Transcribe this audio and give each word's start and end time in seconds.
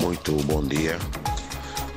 Muito 0.00 0.32
bom 0.44 0.62
dia. 0.62 0.96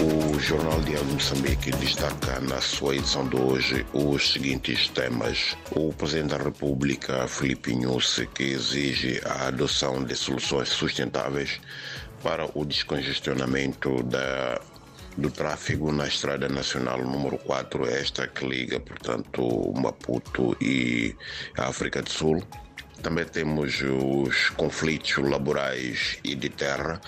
O 0.00 0.38
Jornal 0.40 0.80
Diário 0.80 1.06
de 1.06 1.14
Moçambique 1.14 1.70
destaca 1.72 2.40
na 2.40 2.60
sua 2.60 2.96
edição 2.96 3.28
de 3.28 3.36
hoje 3.36 3.86
os 3.92 4.32
seguintes 4.32 4.88
temas. 4.88 5.56
O 5.72 5.92
Presidente 5.92 6.30
da 6.30 6.38
República, 6.38 7.28
Filipe 7.28 7.74
Nussi, 7.74 8.26
que 8.26 8.44
exige 8.44 9.20
a 9.24 9.48
adoção 9.48 10.02
de 10.02 10.16
soluções 10.16 10.70
sustentáveis 10.70 11.60
para 12.22 12.48
o 12.58 12.64
descongestionamento 12.64 14.02
da, 14.04 14.60
do 15.16 15.30
tráfego 15.30 15.92
na 15.92 16.06
Estrada 16.06 16.48
Nacional 16.48 16.98
número 16.98 17.36
4, 17.38 17.86
esta 17.88 18.26
que 18.26 18.46
liga, 18.46 18.80
portanto, 18.80 19.72
Maputo 19.76 20.56
e 20.60 21.14
África 21.56 22.02
do 22.02 22.10
Sul. 22.10 22.42
Também 23.02 23.24
temos 23.24 23.82
os 23.82 24.50
conflitos 24.50 25.16
laborais 25.18 26.18
e 26.22 26.36
de 26.36 26.48
terra 26.48 27.00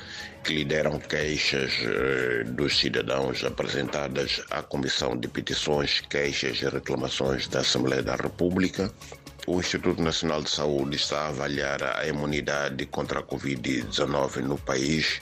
que 0.43 0.52
lideram 0.52 0.98
queixas 0.98 1.73
eh, 1.83 2.43
dos 2.45 2.77
cidadãos 2.79 3.45
apresentadas 3.45 4.43
à 4.51 4.61
Comissão 4.61 5.16
de 5.16 5.29
Petições, 5.29 6.01
Queixas 6.01 6.61
e 6.61 6.69
Reclamações 6.69 7.47
da 7.47 7.61
Assembleia 7.61 8.02
da 8.02 8.16
República. 8.16 8.93
O 9.47 9.61
Instituto 9.61 10.02
Nacional 10.02 10.43
de 10.43 10.51
Saúde 10.51 10.97
está 10.97 11.21
a 11.21 11.29
avaliar 11.29 11.83
a 11.83 12.07
imunidade 12.07 12.87
contra 12.87 13.21
a 13.21 13.23
Covid-19 13.23 14.38
no 14.38 14.59
país 14.59 15.21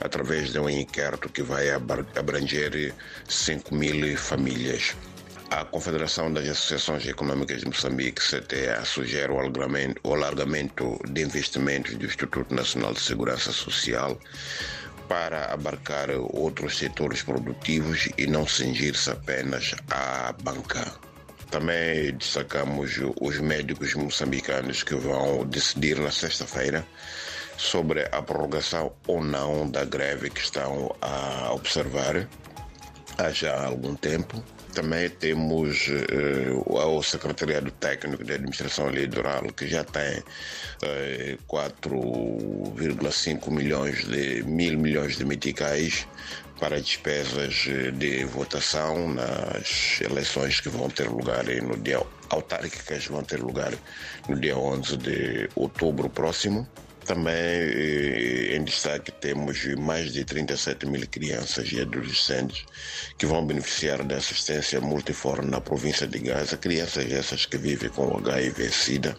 através 0.00 0.52
de 0.52 0.58
um 0.58 0.70
inquérito 0.70 1.28
que 1.28 1.42
vai 1.42 1.68
abranger 1.70 2.94
5 3.28 3.74
mil 3.74 4.16
famílias. 4.16 4.96
A 5.54 5.64
Confederação 5.64 6.32
das 6.32 6.48
Associações 6.48 7.06
Econômicas 7.06 7.60
de 7.60 7.66
Moçambique, 7.66 8.20
CTA, 8.20 8.84
sugere 8.84 9.30
o 9.30 9.38
alargamento, 9.38 10.00
o 10.02 10.12
alargamento 10.12 10.98
de 11.08 11.22
investimentos 11.22 11.94
do 11.94 12.06
Instituto 12.06 12.52
Nacional 12.52 12.92
de 12.92 12.98
Segurança 12.98 13.52
Social 13.52 14.18
para 15.08 15.52
abarcar 15.52 16.10
outros 16.10 16.76
setores 16.76 17.22
produtivos 17.22 18.08
e 18.18 18.26
não 18.26 18.48
cingir-se 18.48 19.08
apenas 19.12 19.76
à 19.92 20.34
banca. 20.42 20.92
Também 21.52 22.12
destacamos 22.16 22.90
os 23.20 23.38
médicos 23.38 23.94
moçambicanos 23.94 24.82
que 24.82 24.96
vão 24.96 25.46
decidir 25.46 26.00
na 26.00 26.10
sexta-feira 26.10 26.84
sobre 27.56 28.08
a 28.10 28.20
prorrogação 28.20 28.92
ou 29.06 29.22
não 29.22 29.70
da 29.70 29.84
greve 29.84 30.30
que 30.30 30.40
estão 30.40 30.96
a 31.00 31.52
observar 31.52 32.28
há 33.18 33.30
já 33.30 33.64
algum 33.64 33.94
tempo 33.94 34.42
também 34.74 35.08
temos 35.08 35.86
uh, 35.86 36.62
o 36.66 37.02
Secretariado 37.02 37.70
Técnico 37.70 38.24
de 38.24 38.34
Administração 38.34 38.88
Eleitoral, 38.88 39.44
que 39.56 39.68
já 39.68 39.84
tem 39.84 40.18
uh, 40.18 40.24
eh, 40.82 41.38
4,5 41.48 43.50
milhões 43.50 44.04
de 44.04 44.42
mil 44.42 44.76
milhões 44.76 45.16
de 45.16 45.24
meticais 45.24 46.08
para 46.58 46.80
despesas 46.80 47.66
eh, 47.68 47.92
de 47.92 48.24
votação 48.24 49.14
nas 49.14 50.00
eleições 50.00 50.60
que 50.60 50.68
vão 50.68 50.90
ter 50.90 51.08
lugar 51.08 51.44
no 51.44 51.76
dia 51.76 52.02
autárquicas 52.30 53.06
vão 53.06 53.22
ter 53.22 53.40
lugar 53.40 53.72
no 54.28 54.38
dia 54.38 54.56
11 54.56 54.96
de 54.96 55.48
outubro 55.54 56.10
próximo. 56.10 56.66
Também 57.04 57.34
eh, 57.34 58.56
em 58.56 58.64
destaque 58.64 59.12
temos 59.12 59.62
mais 59.76 60.12
de 60.12 60.24
37 60.24 60.86
mil 60.86 61.06
crianças 61.06 61.70
e 61.70 61.80
adolescentes 61.80 62.64
que 63.18 63.26
vão 63.26 63.46
beneficiar 63.46 64.02
da 64.02 64.16
assistência 64.16 64.80
multiforme 64.80 65.50
na 65.50 65.60
província 65.60 66.06
de 66.06 66.18
Gaza, 66.18 66.56
crianças 66.56 67.12
essas 67.12 67.44
que 67.44 67.58
vivem 67.58 67.90
com 67.90 68.16
HIV-Sida. 68.16 69.16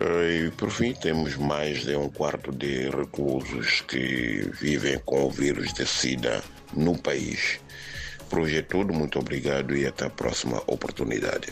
Eh, 0.00 0.46
e 0.46 0.50
por 0.50 0.70
fim, 0.70 0.92
temos 0.92 1.36
mais 1.36 1.82
de 1.84 1.96
um 1.96 2.10
quarto 2.10 2.52
de 2.52 2.90
reclusos 2.90 3.80
que 3.82 4.46
vivem 4.60 4.98
com 5.00 5.24
o 5.24 5.30
vírus 5.30 5.72
de 5.72 5.86
SIDA 5.86 6.42
no 6.74 6.96
país. 6.98 7.58
Hoje 8.32 8.58
é 8.58 8.62
tudo, 8.62 8.92
muito 8.92 9.18
obrigado 9.18 9.76
e 9.76 9.86
até 9.86 10.06
a 10.06 10.10
próxima 10.10 10.62
oportunidade. 10.66 11.48